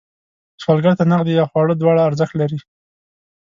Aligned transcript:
سوالګر 0.61 0.93
ته 0.99 1.03
نغدې 1.11 1.33
یا 1.39 1.45
خواړه 1.51 1.73
دواړه 1.77 2.01
ارزښت 2.09 2.33
لري 2.37 2.59